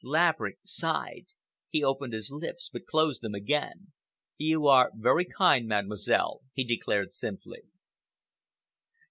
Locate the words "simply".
7.11-7.61